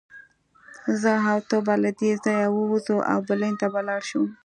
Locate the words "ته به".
1.49-1.73, 3.61-3.81